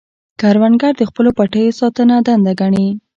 [0.41, 2.87] کروندګر د خپلو پټیو ساتنه دنده ګڼي